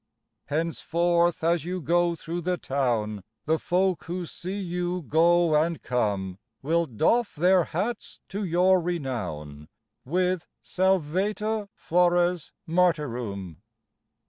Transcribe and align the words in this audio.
Henceforth 0.47 1.43
as 1.43 1.63
you 1.63 1.79
go 1.79 2.15
through 2.15 2.41
the 2.41 2.57
town 2.57 3.23
The 3.45 3.59
folk 3.59 4.05
who 4.05 4.25
see 4.25 4.59
you 4.59 5.03
go 5.03 5.55
and 5.55 5.79
come 5.79 6.39
Will 6.63 6.87
doff 6.87 7.35
their 7.35 7.65
hats 7.65 8.19
to 8.29 8.43
your 8.43 8.81
renown, 8.81 9.67
With: 10.03 10.47
Salvete 10.63 11.67
flores 11.75 12.51
Martyrum 12.65 13.57